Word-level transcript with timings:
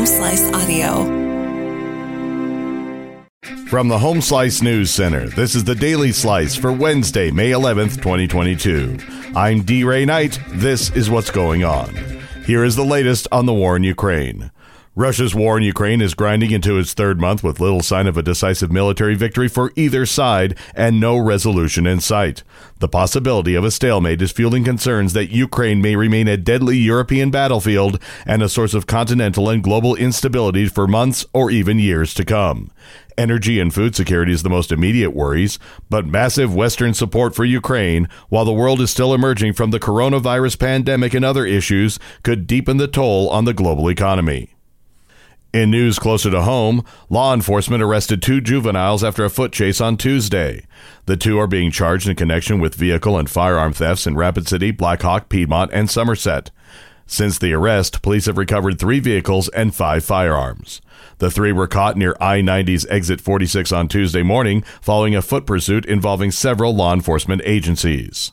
Home 0.00 0.06
Slice 0.06 0.50
Audio. 0.54 1.04
From 3.66 3.88
the 3.88 3.98
Home 3.98 4.22
Slice 4.22 4.62
News 4.62 4.90
Center, 4.90 5.28
this 5.28 5.54
is 5.54 5.64
the 5.64 5.74
Daily 5.74 6.10
Slice 6.10 6.56
for 6.56 6.72
Wednesday, 6.72 7.30
May 7.30 7.50
11th, 7.50 7.96
2022. 7.96 8.96
I'm 9.36 9.60
D. 9.60 9.84
Ray 9.84 10.06
Knight. 10.06 10.40
This 10.52 10.88
is 10.96 11.10
what's 11.10 11.30
going 11.30 11.64
on. 11.64 11.94
Here 12.46 12.64
is 12.64 12.76
the 12.76 12.82
latest 12.82 13.28
on 13.30 13.44
the 13.44 13.52
war 13.52 13.76
in 13.76 13.84
Ukraine. 13.84 14.50
Russia's 15.00 15.34
war 15.34 15.56
in 15.56 15.62
Ukraine 15.62 16.02
is 16.02 16.12
grinding 16.12 16.50
into 16.50 16.78
its 16.78 16.92
third 16.92 17.22
month 17.22 17.42
with 17.42 17.58
little 17.58 17.80
sign 17.80 18.06
of 18.06 18.18
a 18.18 18.22
decisive 18.22 18.70
military 18.70 19.14
victory 19.14 19.48
for 19.48 19.72
either 19.74 20.04
side 20.04 20.58
and 20.74 21.00
no 21.00 21.16
resolution 21.16 21.86
in 21.86 22.00
sight. 22.00 22.42
The 22.80 22.88
possibility 22.88 23.54
of 23.54 23.64
a 23.64 23.70
stalemate 23.70 24.20
is 24.20 24.30
fueling 24.30 24.62
concerns 24.62 25.14
that 25.14 25.30
Ukraine 25.30 25.80
may 25.80 25.96
remain 25.96 26.28
a 26.28 26.36
deadly 26.36 26.76
European 26.76 27.30
battlefield 27.30 27.98
and 28.26 28.42
a 28.42 28.48
source 28.50 28.74
of 28.74 28.86
continental 28.86 29.48
and 29.48 29.62
global 29.62 29.96
instability 29.96 30.66
for 30.66 30.86
months 30.86 31.24
or 31.32 31.50
even 31.50 31.78
years 31.78 32.12
to 32.12 32.22
come. 32.22 32.70
Energy 33.16 33.58
and 33.58 33.72
food 33.72 33.96
security 33.96 34.32
is 34.32 34.42
the 34.42 34.50
most 34.50 34.70
immediate 34.70 35.12
worries, 35.12 35.58
but 35.88 36.04
massive 36.04 36.54
Western 36.54 36.92
support 36.92 37.34
for 37.34 37.46
Ukraine, 37.46 38.06
while 38.28 38.44
the 38.44 38.52
world 38.52 38.82
is 38.82 38.90
still 38.90 39.14
emerging 39.14 39.54
from 39.54 39.70
the 39.70 39.80
coronavirus 39.80 40.58
pandemic 40.58 41.14
and 41.14 41.24
other 41.24 41.46
issues, 41.46 41.98
could 42.22 42.46
deepen 42.46 42.76
the 42.76 42.86
toll 42.86 43.30
on 43.30 43.46
the 43.46 43.54
global 43.54 43.88
economy. 43.88 44.54
In 45.52 45.72
news 45.72 45.98
closer 45.98 46.30
to 46.30 46.42
home, 46.42 46.84
law 47.08 47.34
enforcement 47.34 47.82
arrested 47.82 48.22
two 48.22 48.40
juveniles 48.40 49.02
after 49.02 49.24
a 49.24 49.30
foot 49.30 49.50
chase 49.50 49.80
on 49.80 49.96
Tuesday. 49.96 50.64
The 51.06 51.16
two 51.16 51.40
are 51.40 51.48
being 51.48 51.72
charged 51.72 52.08
in 52.08 52.14
connection 52.14 52.60
with 52.60 52.76
vehicle 52.76 53.18
and 53.18 53.28
firearm 53.28 53.72
thefts 53.72 54.06
in 54.06 54.14
Rapid 54.14 54.46
City, 54.46 54.70
Black 54.70 55.02
Hawk, 55.02 55.28
Piedmont, 55.28 55.72
and 55.72 55.90
Somerset. 55.90 56.52
Since 57.04 57.38
the 57.38 57.52
arrest, 57.52 58.00
police 58.00 58.26
have 58.26 58.38
recovered 58.38 58.78
three 58.78 59.00
vehicles 59.00 59.48
and 59.48 59.74
five 59.74 60.04
firearms. 60.04 60.80
The 61.18 61.32
three 61.32 61.50
were 61.50 61.66
caught 61.66 61.96
near 61.96 62.16
I 62.20 62.42
90's 62.42 62.86
exit 62.86 63.20
46 63.20 63.72
on 63.72 63.88
Tuesday 63.88 64.22
morning 64.22 64.62
following 64.80 65.16
a 65.16 65.22
foot 65.22 65.46
pursuit 65.46 65.84
involving 65.84 66.30
several 66.30 66.76
law 66.76 66.94
enforcement 66.94 67.42
agencies. 67.44 68.30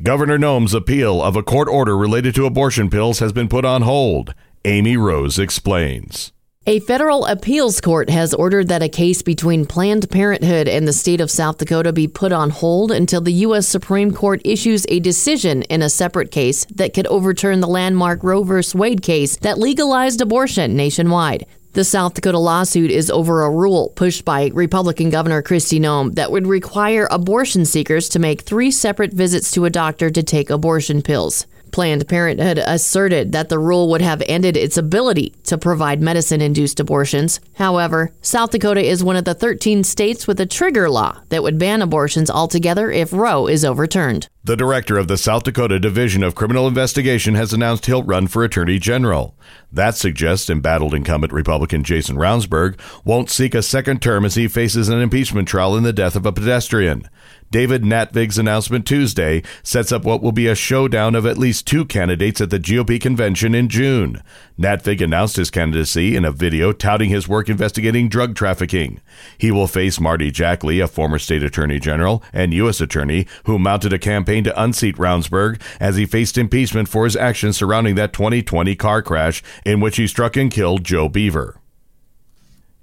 Governor 0.00 0.38
Noem's 0.38 0.74
appeal 0.74 1.20
of 1.20 1.34
a 1.34 1.42
court 1.42 1.66
order 1.66 1.96
related 1.96 2.32
to 2.36 2.46
abortion 2.46 2.88
pills 2.88 3.18
has 3.18 3.32
been 3.32 3.48
put 3.48 3.64
on 3.64 3.82
hold. 3.82 4.32
Amy 4.68 4.98
Rose 4.98 5.38
explains. 5.38 6.30
A 6.66 6.80
federal 6.80 7.24
appeals 7.24 7.80
court 7.80 8.10
has 8.10 8.34
ordered 8.34 8.68
that 8.68 8.82
a 8.82 8.88
case 8.90 9.22
between 9.22 9.64
Planned 9.64 10.10
Parenthood 10.10 10.68
and 10.68 10.86
the 10.86 10.92
state 10.92 11.22
of 11.22 11.30
South 11.30 11.56
Dakota 11.56 11.90
be 11.90 12.06
put 12.06 12.32
on 12.32 12.50
hold 12.50 12.92
until 12.92 13.22
the 13.22 13.32
U.S. 13.46 13.66
Supreme 13.66 14.12
Court 14.12 14.42
issues 14.44 14.84
a 14.90 15.00
decision 15.00 15.62
in 15.62 15.80
a 15.80 15.88
separate 15.88 16.30
case 16.30 16.66
that 16.66 16.92
could 16.92 17.06
overturn 17.06 17.60
the 17.60 17.66
landmark 17.66 18.22
Roe 18.22 18.42
v. 18.44 18.60
Wade 18.74 19.00
case 19.00 19.38
that 19.38 19.58
legalized 19.58 20.20
abortion 20.20 20.76
nationwide. 20.76 21.46
The 21.72 21.82
South 21.84 22.12
Dakota 22.12 22.38
lawsuit 22.38 22.90
is 22.90 23.10
over 23.10 23.44
a 23.44 23.50
rule 23.50 23.88
pushed 23.96 24.26
by 24.26 24.50
Republican 24.52 25.08
Governor 25.08 25.42
Kristi 25.42 25.80
Noem 25.80 26.14
that 26.16 26.30
would 26.30 26.46
require 26.46 27.08
abortion 27.10 27.64
seekers 27.64 28.10
to 28.10 28.18
make 28.18 28.42
three 28.42 28.70
separate 28.70 29.14
visits 29.14 29.50
to 29.52 29.64
a 29.64 29.70
doctor 29.70 30.10
to 30.10 30.22
take 30.22 30.50
abortion 30.50 31.00
pills. 31.00 31.46
Planned 31.72 32.08
Parenthood 32.08 32.58
asserted 32.58 33.32
that 33.32 33.48
the 33.48 33.58
rule 33.58 33.90
would 33.90 34.02
have 34.02 34.22
ended 34.26 34.56
its 34.56 34.76
ability 34.76 35.34
to 35.48 35.58
provide 35.58 36.00
medicine 36.00 36.40
induced 36.40 36.80
abortions. 36.80 37.40
However, 37.54 38.12
South 38.22 38.50
Dakota 38.50 38.80
is 38.80 39.02
one 39.02 39.16
of 39.16 39.24
the 39.24 39.34
13 39.34 39.82
states 39.84 40.26
with 40.26 40.40
a 40.40 40.46
trigger 40.46 40.88
law 40.88 41.20
that 41.30 41.42
would 41.42 41.58
ban 41.58 41.82
abortions 41.82 42.30
altogether 42.30 42.90
if 42.90 43.12
Roe 43.12 43.46
is 43.46 43.64
overturned. 43.64 44.28
The 44.44 44.56
director 44.56 44.96
of 44.96 45.08
the 45.08 45.18
South 45.18 45.44
Dakota 45.44 45.78
Division 45.78 46.22
of 46.22 46.34
Criminal 46.34 46.66
Investigation 46.66 47.34
has 47.34 47.52
announced 47.52 47.86
he'll 47.86 48.02
run 48.02 48.28
for 48.28 48.44
Attorney 48.44 48.78
General. 48.78 49.36
That 49.70 49.94
suggests 49.94 50.48
embattled 50.48 50.94
incumbent 50.94 51.32
Republican 51.32 51.84
Jason 51.84 52.16
Ravnsborg 52.16 52.78
won't 53.04 53.28
seek 53.28 53.54
a 53.54 53.62
second 53.62 54.00
term 54.00 54.24
as 54.24 54.36
he 54.36 54.48
faces 54.48 54.88
an 54.88 55.00
impeachment 55.00 55.48
trial 55.48 55.76
in 55.76 55.82
the 55.82 55.92
death 55.92 56.16
of 56.16 56.24
a 56.24 56.32
pedestrian. 56.32 57.08
David 57.50 57.82
Natvig's 57.82 58.38
announcement 58.38 58.86
Tuesday 58.86 59.42
sets 59.62 59.90
up 59.90 60.04
what 60.04 60.22
will 60.22 60.32
be 60.32 60.46
a 60.46 60.54
showdown 60.54 61.14
of 61.14 61.24
at 61.24 61.38
least 61.38 61.66
two 61.66 61.84
candidates 61.84 62.40
at 62.42 62.50
the 62.50 62.60
GOP 62.60 63.00
convention 63.00 63.54
in 63.54 63.68
June. 63.68 64.22
Natvig 64.58 65.00
announced 65.02 65.37
his 65.38 65.50
candidacy 65.50 66.14
in 66.14 66.26
a 66.26 66.30
video 66.30 66.72
touting 66.72 67.08
his 67.08 67.26
work 67.26 67.48
investigating 67.48 68.10
drug 68.10 68.34
trafficking. 68.34 69.00
He 69.38 69.50
will 69.50 69.66
face 69.66 69.98
Marty 69.98 70.30
Jackley, 70.30 70.80
a 70.80 70.86
former 70.86 71.18
state 71.18 71.42
attorney 71.42 71.80
general 71.80 72.22
and 72.32 72.52
U.S. 72.52 72.82
attorney 72.82 73.26
who 73.44 73.58
mounted 73.58 73.94
a 73.94 73.98
campaign 73.98 74.44
to 74.44 74.62
unseat 74.62 74.96
Ravnsborg 74.96 75.60
as 75.80 75.96
he 75.96 76.04
faced 76.04 76.36
impeachment 76.36 76.88
for 76.88 77.04
his 77.04 77.16
actions 77.16 77.56
surrounding 77.56 77.94
that 77.94 78.12
2020 78.12 78.76
car 78.76 79.00
crash 79.00 79.42
in 79.64 79.80
which 79.80 79.96
he 79.96 80.06
struck 80.06 80.36
and 80.36 80.50
killed 80.50 80.84
Joe 80.84 81.08
Boever. 81.08 81.57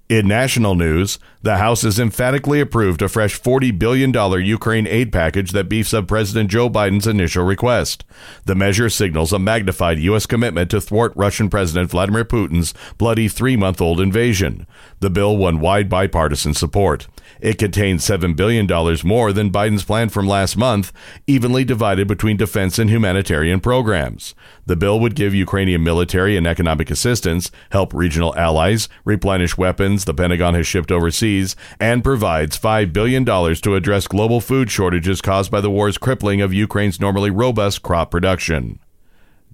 In 0.07 0.27
national 0.27 0.75
news, 0.75 1.17
the 1.41 1.57
House 1.57 1.81
has 1.81 1.97
emphatically 1.97 2.59
approved 2.59 3.01
a 3.01 3.09
fresh 3.09 3.41
$40 3.41 3.77
billion 3.79 4.13
Ukraine 4.45 4.85
aid 4.85 5.11
package 5.11 5.51
that 5.51 5.67
beefs 5.67 5.95
up 5.95 6.07
President 6.07 6.51
Joe 6.51 6.69
Biden's 6.69 7.07
initial 7.07 7.43
request. 7.43 8.05
The 8.45 8.53
measure 8.53 8.87
signals 8.87 9.33
a 9.33 9.39
magnified 9.39 9.97
U.S. 9.97 10.27
commitment 10.27 10.69
to 10.69 10.81
thwart 10.81 11.11
Russian 11.15 11.49
President 11.49 11.89
Vladimir 11.89 12.23
Putin's 12.23 12.75
bloody 12.99 13.27
three 13.27 13.55
month 13.55 13.81
old 13.81 13.99
invasion. 13.99 14.67
The 14.99 15.09
bill 15.09 15.37
won 15.37 15.59
wide 15.59 15.89
bipartisan 15.89 16.53
support. 16.53 17.07
It 17.41 17.57
contains 17.57 18.05
$7 18.05 18.35
billion 18.35 18.67
more 19.03 19.33
than 19.33 19.51
Biden's 19.51 19.83
plan 19.83 20.09
from 20.09 20.27
last 20.27 20.55
month, 20.55 20.93
evenly 21.25 21.63
divided 21.63 22.07
between 22.07 22.37
defense 22.37 22.77
and 22.77 22.91
humanitarian 22.91 23.59
programs. 23.59 24.35
The 24.67 24.75
bill 24.75 24.99
would 24.99 25.15
give 25.15 25.33
Ukrainian 25.33 25.83
military 25.83 26.37
and 26.37 26.45
economic 26.47 26.91
assistance, 26.91 27.51
help 27.71 27.93
regional 27.93 28.35
allies, 28.35 28.87
replenish 29.03 29.57
weapons 29.57 29.94
the 30.03 30.13
Pentagon 30.13 30.55
has 30.55 30.67
shipped 30.67 30.91
overseas, 30.91 31.55
and 31.79 32.03
provides 32.03 32.59
$5 32.59 32.91
billion 32.91 33.23
to 33.23 33.75
address 33.75 34.07
global 34.07 34.41
food 34.41 34.69
shortages 34.69 35.21
caused 35.21 35.49
by 35.49 35.61
the 35.61 35.71
war's 35.71 35.97
crippling 35.97 36.41
of 36.41 36.53
Ukraine's 36.53 36.99
normally 36.99 37.29
robust 37.29 37.81
crop 37.83 38.11
production. 38.11 38.79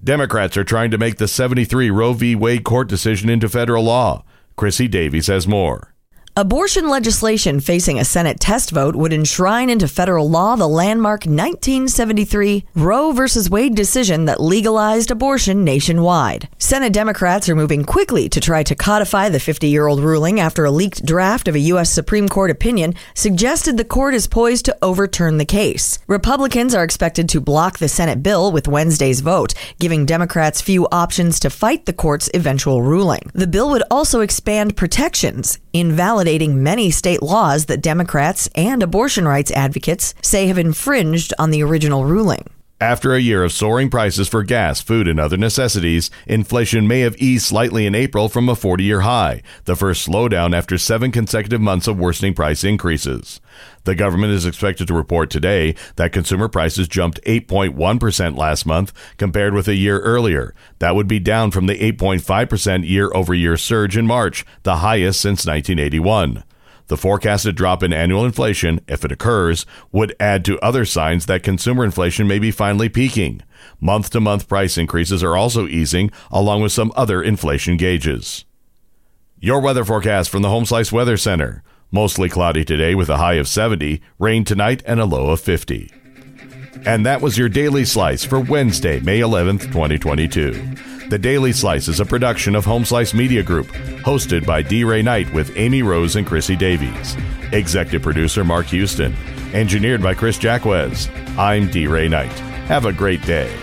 Democrats 0.03 0.57
are 0.57 0.63
trying 0.63 0.90
to 0.90 0.97
make 0.97 1.18
the 1.18 1.28
73 1.28 1.91
Roe 1.91 2.13
v. 2.13 2.35
Wade 2.35 2.63
court 2.63 2.90
decision 2.90 3.30
into 3.30 3.47
federal 3.47 3.84
law. 3.84 4.24
Chrissy 4.56 4.88
Davies 4.88 5.28
has 5.28 5.47
more. 5.47 5.91
Abortion 6.41 6.90
legislation 6.90 7.59
facing 7.59 8.00
a 8.00 8.03
Senate 8.03 8.40
test 8.40 8.72
vote 8.72 8.96
would 8.96 9.13
enshrine 9.13 9.69
into 9.69 9.88
federal 9.88 10.28
law 10.28 10.56
the 10.56 10.68
landmark 10.68 11.19
1973 11.25 12.66
Roe 12.74 13.12
v. 13.12 13.28
Wade 13.52 13.75
decision 13.75 14.25
that 14.25 14.41
legalized 14.41 15.12
abortion 15.12 15.63
nationwide. 15.63 16.50
Senate 16.57 16.94
Democrats 16.94 17.47
are 17.47 17.56
moving 17.56 17.84
quickly 17.84 18.28
to 18.28 18.40
try 18.40 18.63
to 18.63 18.74
codify 18.74 19.30
the 19.30 19.40
50 19.40 19.68
year 19.68 19.85
old 19.85 20.00
ruling 20.00 20.40
after 20.40 20.66
a 20.66 20.72
leaked 20.72 21.06
draft 21.06 21.47
of 21.47 21.53
a 21.53 21.68
U.S. 21.74 21.91
Supreme 21.91 22.28
Court 22.28 22.50
opinion 22.50 22.96
suggested 23.13 23.78
the 23.78 23.85
court 23.85 24.16
is 24.16 24.25
poised 24.25 24.66
to 24.66 24.78
overturn 24.81 25.38
the 25.38 25.46
case. 25.46 26.00
Republicans 26.07 26.74
are 26.74 26.84
expected 26.84 27.30
to 27.30 27.40
block 27.40 27.78
the 27.78 27.88
Senate 27.88 28.24
bill 28.24 28.51
with 28.51 28.68
Wednesday's 28.68 29.22
vote, 29.22 29.53
giving 29.80 30.07
Democrats 30.07 30.59
few 30.59 30.88
options 30.91 31.40
to 31.41 31.51
fight 31.51 31.85
the 31.85 31.94
court's 31.94 32.31
eventual 32.34 32.81
ruling. 32.81 33.30
The 33.35 33.46
bill 33.46 33.69
would 33.69 33.84
also 33.91 34.22
expand 34.22 34.75
protections, 34.75 35.59
invalidate 35.72 36.31
many 36.40 36.92
state 36.92 37.22
laws 37.22 37.66
that 37.66 37.81
Democrats 37.81 38.50
and 38.56 38.81
abortion 38.81 39.28
rights 39.28 39.52
advocates 39.52 40.14
say 40.22 40.47
have 40.47 40.58
infringed 40.58 41.34
on 41.38 41.52
the 41.52 41.62
original 41.62 42.06
ruling. 42.06 42.46
After 42.81 43.14
a 43.14 43.19
year 43.19 43.44
of 43.44 43.52
soaring 43.52 43.92
prices 43.92 44.28
for 44.28 44.42
gas, 44.42 44.81
food, 44.81 45.08
and 45.08 45.19
other 45.19 45.38
necessities, 45.38 46.09
inflation 46.25 46.88
may 46.88 47.02
have 47.02 47.16
eased 47.18 47.46
slightly 47.46 47.86
in 47.86 47.94
April 47.94 48.28
from 48.28 48.50
a 48.50 48.56
40 48.56 48.84
year 48.84 49.02
high, 49.02 49.44
the 49.66 49.75
first 49.75 50.08
slowdown 50.08 50.58
after 50.58 50.80
seven 50.80 51.12
consecutive 51.12 51.62
months 51.62 51.88
of 51.88 52.00
worsening 52.00 52.34
price 52.34 52.64
increases. 52.64 53.40
The 53.84 53.94
government 53.94 54.34
is 54.34 54.47
expected 54.47 54.88
to 54.88 54.96
report 54.96 55.30
today 55.30 55.75
that 55.97 56.12
consumer 56.12 56.47
prices 56.47 56.88
jumped 56.88 57.24
8.1% 57.24 58.36
last 58.36 58.66
month 58.66 58.94
compared 59.18 59.53
with 59.53 59.68
a 59.68 59.75
year 59.75 60.00
earlier. 60.00 60.56
That 60.80 60.96
would 60.96 61.08
be 61.08 61.19
down 61.19 61.52
from 61.52 61.68
the 61.68 61.78
8.5% 61.78 62.89
year 62.89 63.12
over 63.13 63.36
year 63.36 63.57
surge 63.57 63.95
in 63.95 64.07
March, 64.07 64.44
the 64.63 64.77
highest 64.77 65.22
since 65.22 65.45
1981. 65.45 66.44
The 66.91 66.97
forecasted 66.97 67.55
drop 67.55 67.83
in 67.83 67.93
annual 67.93 68.25
inflation, 68.25 68.81
if 68.85 69.05
it 69.05 69.13
occurs, 69.13 69.65
would 69.93 70.13
add 70.19 70.43
to 70.43 70.59
other 70.59 70.83
signs 70.83 71.25
that 71.25 71.41
consumer 71.41 71.85
inflation 71.85 72.27
may 72.27 72.38
be 72.38 72.51
finally 72.51 72.89
peaking. 72.89 73.43
Month 73.79 74.09
to 74.09 74.19
month 74.19 74.49
price 74.49 74.77
increases 74.77 75.23
are 75.23 75.38
also 75.38 75.67
easing, 75.67 76.11
along 76.31 76.61
with 76.61 76.73
some 76.73 76.91
other 76.93 77.23
inflation 77.23 77.77
gauges. 77.77 78.43
Your 79.39 79.61
weather 79.61 79.85
forecast 79.85 80.29
from 80.29 80.41
the 80.41 80.49
Home 80.49 80.65
Slice 80.65 80.91
Weather 80.91 81.15
Center. 81.15 81.63
Mostly 81.91 82.27
cloudy 82.27 82.65
today 82.65 82.93
with 82.93 83.07
a 83.07 83.15
high 83.15 83.35
of 83.35 83.47
70, 83.47 84.01
rain 84.19 84.43
tonight, 84.43 84.83
and 84.85 84.99
a 84.99 85.05
low 85.05 85.29
of 85.29 85.39
50. 85.39 85.89
And 86.85 87.05
that 87.05 87.21
was 87.21 87.38
your 87.38 87.47
Daily 87.47 87.85
Slice 87.85 88.25
for 88.25 88.41
Wednesday, 88.41 88.99
May 88.99 89.21
11th, 89.21 89.61
2022. 89.71 90.90
The 91.12 91.19
Daily 91.19 91.52
Slice 91.52 91.90
is 91.90 92.00
a 92.00 92.06
production 92.06 92.56
of 92.56 92.63
Home 92.63 92.86
Slice 92.86 93.13
Media 93.13 93.44
Group, 93.44 93.68
hosted 93.68 94.46
by 94.46 94.62
D. 94.62 94.86
Ray 94.86 95.02
Knight 95.02 95.34
with 95.34 95.52
Amy 95.58 95.81
Rose 95.81 96.16
and 96.16 96.25
Chrissy 96.25 96.56
Davies. 96.56 97.18
Executive 97.52 98.02
producer 98.02 98.46
Mark 98.46 98.68
Houston. 98.68 99.13
Engineered 99.52 100.02
by 100.02 100.13
Chris 100.13 100.38
Jacquez. 100.38 101.10
I'm 101.38 101.69
D. 101.69 101.86
Ray 101.86 102.08
Knight. 102.08 102.31
Have 102.69 102.86
a 102.86 102.94
great 102.94 103.22
day. 103.24 103.54